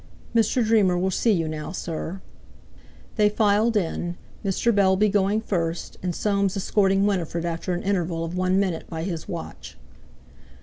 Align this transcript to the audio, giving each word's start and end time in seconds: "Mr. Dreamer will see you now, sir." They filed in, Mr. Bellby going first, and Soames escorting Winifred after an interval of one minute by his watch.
"Mr. 0.33 0.65
Dreamer 0.65 0.97
will 0.97 1.11
see 1.11 1.29
you 1.31 1.47
now, 1.47 1.71
sir." 1.71 2.21
They 3.17 3.29
filed 3.29 3.77
in, 3.77 4.17
Mr. 4.43 4.73
Bellby 4.73 5.09
going 5.09 5.41
first, 5.41 5.99
and 6.01 6.15
Soames 6.15 6.57
escorting 6.57 7.05
Winifred 7.05 7.45
after 7.45 7.73
an 7.75 7.83
interval 7.83 8.25
of 8.25 8.35
one 8.35 8.59
minute 8.59 8.89
by 8.89 9.03
his 9.03 9.27
watch. 9.27 9.77